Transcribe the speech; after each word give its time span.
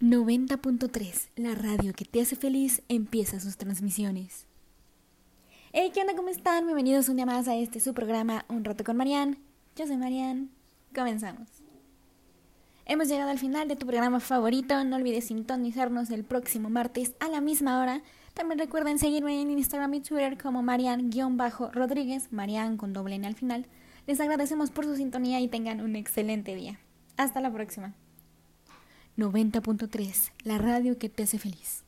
90.3, 0.00 1.28
la 1.36 1.54
radio 1.54 1.92
que 1.92 2.06
te 2.06 2.22
hace 2.22 2.34
feliz, 2.34 2.80
empieza 2.88 3.38
sus 3.38 3.58
transmisiones. 3.58 4.46
Hey, 5.74 5.90
¿qué 5.92 6.00
onda? 6.00 6.16
¿Cómo 6.16 6.30
están? 6.30 6.64
Bienvenidos 6.64 7.10
un 7.10 7.16
día 7.16 7.26
más 7.26 7.48
a 7.48 7.54
este 7.54 7.80
su 7.80 7.92
programa 7.92 8.46
Un 8.48 8.64
Rato 8.64 8.82
con 8.82 8.96
Marian. 8.96 9.36
Yo 9.76 9.86
soy 9.86 9.98
Marian. 9.98 10.48
Comenzamos. 10.94 11.48
Hemos 12.86 13.08
llegado 13.08 13.30
al 13.30 13.38
final 13.38 13.68
de 13.68 13.76
tu 13.76 13.86
programa 13.86 14.20
favorito. 14.20 14.82
No 14.84 14.96
olvides 14.96 15.26
sintonizarnos 15.26 16.08
el 16.08 16.24
próximo 16.24 16.70
martes 16.70 17.14
a 17.20 17.28
la 17.28 17.42
misma 17.42 17.78
hora. 17.82 18.02
También 18.32 18.58
recuerden 18.58 18.98
seguirme 18.98 19.42
en 19.42 19.50
Instagram 19.50 19.92
y 19.92 20.00
Twitter 20.00 20.38
como 20.42 20.62
Marian-Rodríguez, 20.62 22.32
Marian 22.32 22.78
con 22.78 22.94
doble 22.94 23.16
N 23.16 23.26
al 23.26 23.34
final. 23.34 23.66
Les 24.06 24.18
agradecemos 24.18 24.70
por 24.70 24.86
su 24.86 24.96
sintonía 24.96 25.40
y 25.40 25.48
tengan 25.48 25.82
un 25.82 25.94
excelente 25.94 26.56
día. 26.56 26.80
Hasta 27.18 27.42
la 27.42 27.52
próxima. 27.52 27.94
90.3, 29.20 30.32
la 30.44 30.58
radio 30.58 30.98
que 30.98 31.08
te 31.08 31.24
hace 31.24 31.38
feliz. 31.38 31.84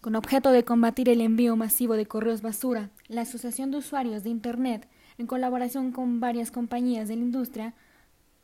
Con 0.00 0.14
objeto 0.14 0.52
de 0.52 0.64
combatir 0.64 1.08
el 1.08 1.20
envío 1.20 1.56
masivo 1.56 1.94
de 1.94 2.06
correos 2.06 2.42
basura, 2.42 2.90
la 3.08 3.22
Asociación 3.22 3.70
de 3.70 3.78
Usuarios 3.78 4.22
de 4.22 4.30
Internet, 4.30 4.86
en 5.16 5.26
colaboración 5.26 5.90
con 5.90 6.20
varias 6.20 6.50
compañías 6.50 7.08
de 7.08 7.16
la 7.16 7.22
industria, 7.22 7.74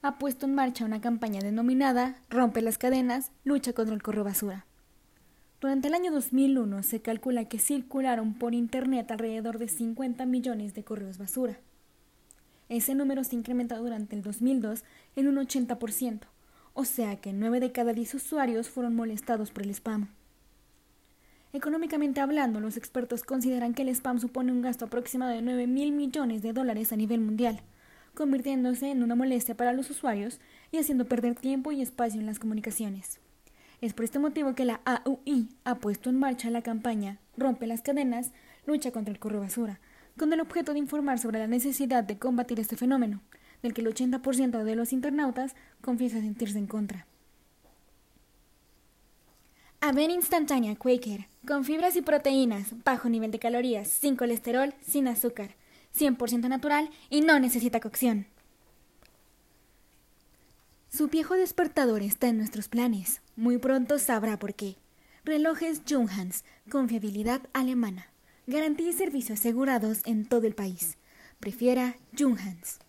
ha 0.02 0.18
puesto 0.18 0.46
en 0.46 0.54
marcha 0.54 0.84
una 0.84 1.00
campaña 1.00 1.40
denominada 1.40 2.16
Rompe 2.28 2.60
las 2.60 2.78
cadenas, 2.78 3.30
lucha 3.44 3.72
contra 3.72 3.94
el 3.94 4.02
correo 4.02 4.24
basura. 4.24 4.66
Durante 5.60 5.88
el 5.88 5.94
año 5.94 6.12
2001 6.12 6.82
se 6.82 7.00
calcula 7.00 7.46
que 7.46 7.58
circularon 7.58 8.34
por 8.34 8.54
Internet 8.54 9.10
alrededor 9.10 9.58
de 9.58 9.68
50 9.68 10.26
millones 10.26 10.74
de 10.74 10.84
correos 10.84 11.18
basura. 11.18 11.60
Ese 12.68 12.94
número 12.94 13.24
se 13.24 13.36
incrementó 13.36 13.78
durante 13.78 14.16
el 14.16 14.22
2002 14.22 14.84
en 15.16 15.28
un 15.28 15.36
80%, 15.36 16.20
o 16.74 16.84
sea 16.84 17.16
que 17.16 17.32
9 17.32 17.60
de 17.60 17.72
cada 17.72 17.92
10 17.92 18.14
usuarios 18.14 18.68
fueron 18.68 18.94
molestados 18.94 19.50
por 19.50 19.62
el 19.62 19.70
spam. 19.70 20.08
Económicamente 21.52 22.20
hablando, 22.20 22.60
los 22.60 22.76
expertos 22.76 23.22
consideran 23.22 23.74
que 23.74 23.82
el 23.82 23.88
spam 23.88 24.18
supone 24.18 24.52
un 24.52 24.60
gasto 24.60 24.84
aproximado 24.84 25.32
de 25.32 25.40
9 25.40 25.68
mil 25.68 25.92
millones 25.92 26.42
de 26.42 26.52
dólares 26.52 26.92
a 26.92 26.96
nivel 26.96 27.20
mundial, 27.20 27.62
convirtiéndose 28.14 28.90
en 28.90 29.02
una 29.02 29.14
molestia 29.14 29.56
para 29.56 29.72
los 29.72 29.88
usuarios 29.88 30.40
y 30.72 30.78
haciendo 30.78 31.06
perder 31.06 31.36
tiempo 31.36 31.70
y 31.70 31.80
espacio 31.80 32.20
en 32.20 32.26
las 32.26 32.40
comunicaciones. 32.40 33.20
Es 33.80 33.94
por 33.94 34.04
este 34.04 34.18
motivo 34.18 34.54
que 34.54 34.64
la 34.64 34.80
AUI 34.84 35.48
ha 35.64 35.76
puesto 35.76 36.10
en 36.10 36.18
marcha 36.18 36.50
la 36.50 36.62
campaña 36.62 37.18
Rompe 37.36 37.66
las 37.66 37.82
cadenas, 37.82 38.32
lucha 38.66 38.92
contra 38.92 39.12
el 39.12 39.18
correo 39.18 39.40
basura, 39.40 39.80
con 40.16 40.32
el 40.32 40.40
objeto 40.40 40.72
de 40.72 40.78
informar 40.78 41.18
sobre 41.18 41.40
la 41.40 41.48
necesidad 41.48 42.04
de 42.04 42.18
combatir 42.18 42.60
este 42.60 42.76
fenómeno, 42.76 43.22
del 43.64 43.72
que 43.72 43.80
el 43.80 43.88
80% 43.88 44.62
de 44.62 44.76
los 44.76 44.92
internautas 44.92 45.56
confiesa 45.80 46.20
sentirse 46.20 46.58
en 46.58 46.66
contra. 46.66 47.06
Avena 49.80 50.12
instantánea 50.12 50.76
Quaker, 50.76 51.28
con 51.46 51.64
fibras 51.64 51.96
y 51.96 52.02
proteínas, 52.02 52.74
bajo 52.84 53.08
nivel 53.08 53.30
de 53.30 53.38
calorías, 53.38 53.88
sin 53.88 54.16
colesterol, 54.16 54.74
sin 54.86 55.08
azúcar, 55.08 55.56
100% 55.98 56.46
natural 56.48 56.90
y 57.08 57.22
no 57.22 57.38
necesita 57.38 57.80
cocción. 57.80 58.26
Su 60.90 61.08
viejo 61.08 61.34
despertador 61.34 62.02
está 62.02 62.28
en 62.28 62.36
nuestros 62.36 62.68
planes. 62.68 63.22
Muy 63.34 63.56
pronto 63.56 63.98
sabrá 63.98 64.38
por 64.38 64.54
qué. 64.54 64.76
Relojes 65.24 65.80
Junghans, 65.88 66.44
confiabilidad 66.70 67.40
alemana. 67.54 68.08
Garantía 68.46 68.90
y 68.90 68.92
servicio 68.92 69.34
asegurados 69.34 70.02
en 70.04 70.26
todo 70.26 70.46
el 70.46 70.54
país. 70.54 70.98
Prefiera 71.40 71.96
Junghans. 72.16 72.83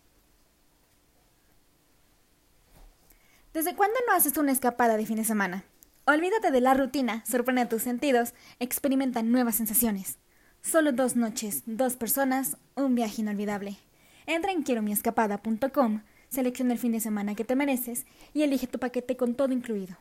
¿Desde 3.56 3.74
cuándo 3.74 3.98
no 4.06 4.14
haces 4.14 4.36
una 4.36 4.52
escapada 4.52 4.98
de 4.98 5.06
fin 5.06 5.16
de 5.16 5.24
semana? 5.24 5.64
Olvídate 6.04 6.52
de 6.52 6.60
la 6.60 6.74
rutina, 6.74 7.24
sorprende 7.26 7.66
tus 7.66 7.84
sentidos, 7.84 8.34
experimenta 8.60 9.24
nuevas 9.24 9.56
sensaciones. 9.56 10.18
Solo 10.62 10.92
dos 10.92 11.16
noches, 11.16 11.64
dos 11.66 11.96
personas, 11.96 12.58
un 12.76 12.96
viaje 12.96 13.22
inolvidable. 13.22 13.78
Entra 14.26 14.52
en 14.52 14.64
quieromiescapada.com, 14.64 16.02
selecciona 16.28 16.74
el 16.74 16.80
fin 16.80 16.92
de 16.92 17.00
semana 17.00 17.34
que 17.34 17.46
te 17.46 17.56
mereces 17.56 18.06
y 18.34 18.44
elige 18.44 18.68
tu 18.68 18.78
paquete 18.78 19.16
con 19.16 19.36
todo 19.36 19.54
incluido. 19.54 19.96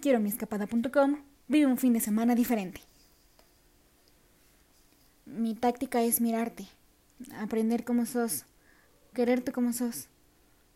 Quieromiescapada.com, 0.00 1.16
vive 1.48 1.66
un 1.66 1.78
fin 1.78 1.94
de 1.94 2.00
semana 2.00 2.36
diferente. 2.36 2.80
Mi 5.26 5.56
táctica 5.56 6.00
es 6.00 6.20
mirarte, 6.20 6.68
aprender 7.40 7.82
cómo 7.82 8.06
sos, 8.06 8.44
quererte 9.14 9.50
como 9.50 9.72
sos. 9.72 10.06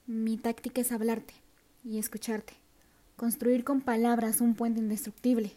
Mi 0.08 0.36
táctica 0.36 0.80
es 0.80 0.90
hablarte 0.90 1.43
y 1.84 1.98
escucharte. 1.98 2.54
Construir 3.16 3.62
con 3.62 3.80
palabras 3.80 4.40
un 4.40 4.54
puente 4.54 4.80
indestructible. 4.80 5.52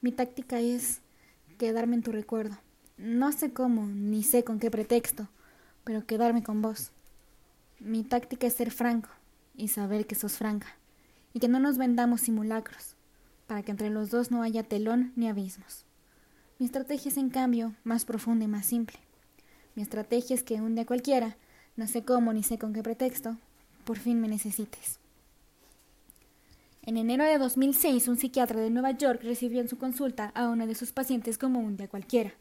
Mi 0.00 0.10
táctica 0.10 0.60
es 0.60 1.00
quedarme 1.58 1.94
en 1.94 2.02
tu 2.02 2.10
recuerdo. 2.10 2.56
No 2.96 3.30
sé 3.30 3.52
cómo, 3.52 3.86
ni 3.86 4.22
sé 4.22 4.42
con 4.42 4.58
qué 4.58 4.70
pretexto, 4.70 5.28
pero 5.84 6.06
quedarme 6.06 6.42
con 6.42 6.62
vos. 6.62 6.90
Mi 7.78 8.02
táctica 8.02 8.46
es 8.46 8.54
ser 8.54 8.70
franco 8.70 9.10
y 9.54 9.68
saber 9.68 10.06
que 10.06 10.14
sos 10.14 10.38
franca, 10.38 10.76
y 11.32 11.40
que 11.40 11.48
no 11.48 11.60
nos 11.60 11.78
vendamos 11.78 12.22
simulacros, 12.22 12.96
para 13.46 13.62
que 13.62 13.70
entre 13.70 13.90
los 13.90 14.10
dos 14.10 14.30
no 14.30 14.42
haya 14.42 14.62
telón 14.62 15.12
ni 15.16 15.28
abismos. 15.28 15.84
Mi 16.58 16.66
estrategia 16.66 17.10
es, 17.10 17.16
en 17.16 17.30
cambio, 17.30 17.74
más 17.84 18.04
profunda 18.04 18.44
y 18.44 18.48
más 18.48 18.66
simple. 18.66 18.98
Mi 19.74 19.82
estrategia 19.82 20.34
es 20.34 20.42
que 20.42 20.60
un 20.60 20.74
día 20.74 20.86
cualquiera, 20.86 21.36
no 21.76 21.86
sé 21.86 22.04
cómo 22.04 22.32
ni 22.32 22.42
sé 22.42 22.58
con 22.58 22.72
qué 22.72 22.82
pretexto, 22.82 23.36
por 23.84 23.98
fin 23.98 24.20
me 24.20 24.28
necesites. 24.28 25.01
En 26.84 26.96
enero 26.96 27.24
de 27.24 27.38
2006, 27.38 28.08
un 28.08 28.16
psiquiatra 28.16 28.60
de 28.60 28.68
Nueva 28.68 28.90
York 28.90 29.20
recibió 29.22 29.60
en 29.60 29.68
su 29.68 29.78
consulta 29.78 30.32
a 30.34 30.48
una 30.48 30.66
de 30.66 30.74
sus 30.74 30.90
pacientes 30.90 31.38
como 31.38 31.60
un 31.60 31.76
día 31.76 31.86
cualquiera. 31.86 32.34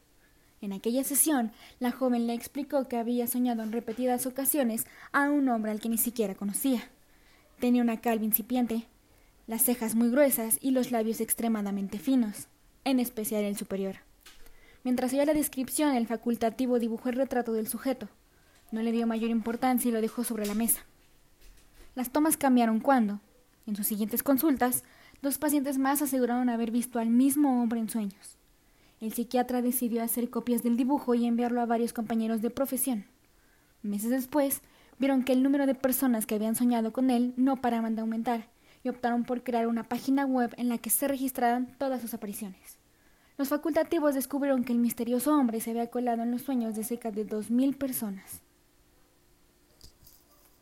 En 0.61 0.73
aquella 0.73 1.03
sesión, 1.03 1.51
la 1.79 1.91
joven 1.91 2.25
le 2.25 2.33
explicó 2.33 2.87
que 2.87 2.97
había 2.97 3.27
soñado 3.27 3.61
en 3.61 3.71
repetidas 3.71 4.25
ocasiones 4.25 4.87
a 5.11 5.29
un 5.29 5.47
hombre 5.47 5.69
al 5.69 5.79
que 5.79 5.89
ni 5.89 5.99
siquiera 5.99 6.33
conocía. 6.33 6.89
Tenía 7.59 7.83
una 7.83 8.01
calva 8.01 8.25
incipiente, 8.25 8.87
las 9.45 9.61
cejas 9.61 9.93
muy 9.93 10.09
gruesas 10.09 10.57
y 10.59 10.71
los 10.71 10.89
labios 10.89 11.21
extremadamente 11.21 11.99
finos, 11.99 12.47
en 12.83 12.99
especial 12.99 13.43
el 13.43 13.57
superior. 13.57 13.97
Mientras 14.83 15.13
oía 15.13 15.25
la 15.25 15.35
descripción, 15.35 15.95
el 15.95 16.07
facultativo 16.07 16.79
dibujó 16.79 17.09
el 17.09 17.15
retrato 17.15 17.53
del 17.53 17.67
sujeto. 17.67 18.09
No 18.71 18.81
le 18.81 18.91
dio 18.91 19.05
mayor 19.05 19.29
importancia 19.29 19.89
y 19.89 19.91
lo 19.91 20.01
dejó 20.01 20.23
sobre 20.23 20.47
la 20.47 20.55
mesa. 20.55 20.81
Las 21.93 22.11
tomas 22.11 22.37
cambiaron 22.37 22.79
cuando, 22.79 23.19
en 23.67 23.75
sus 23.75 23.87
siguientes 23.87 24.23
consultas, 24.23 24.83
dos 25.21 25.37
pacientes 25.37 25.77
más 25.77 26.01
aseguraron 26.01 26.49
haber 26.49 26.71
visto 26.71 26.99
al 26.99 27.09
mismo 27.09 27.61
hombre 27.61 27.79
en 27.79 27.89
sueños. 27.89 28.37
El 28.99 29.13
psiquiatra 29.13 29.61
decidió 29.61 30.03
hacer 30.03 30.29
copias 30.29 30.63
del 30.63 30.77
dibujo 30.77 31.15
y 31.15 31.25
enviarlo 31.25 31.61
a 31.61 31.65
varios 31.65 31.93
compañeros 31.93 32.41
de 32.41 32.49
profesión. 32.49 33.05
Meses 33.81 34.11
después, 34.11 34.61
vieron 34.99 35.23
que 35.23 35.33
el 35.33 35.41
número 35.41 35.65
de 35.65 35.73
personas 35.73 36.25
que 36.25 36.35
habían 36.35 36.55
soñado 36.55 36.93
con 36.93 37.09
él 37.09 37.33
no 37.35 37.57
paraban 37.57 37.95
de 37.95 38.01
aumentar 38.01 38.47
y 38.83 38.89
optaron 38.89 39.23
por 39.23 39.43
crear 39.43 39.67
una 39.67 39.83
página 39.83 40.25
web 40.25 40.53
en 40.57 40.69
la 40.69 40.77
que 40.77 40.89
se 40.89 41.07
registraran 41.07 41.75
todas 41.77 42.01
sus 42.01 42.13
apariciones. 42.13 42.77
Los 43.37 43.49
facultativos 43.49 44.13
descubrieron 44.13 44.63
que 44.63 44.73
el 44.73 44.79
misterioso 44.79 45.35
hombre 45.35 45.61
se 45.61 45.71
había 45.71 45.87
colado 45.87 46.21
en 46.21 46.31
los 46.31 46.43
sueños 46.43 46.75
de 46.75 46.83
cerca 46.83 47.09
de 47.09 47.25
dos 47.25 47.49
mil 47.49 47.75
personas. 47.75 48.41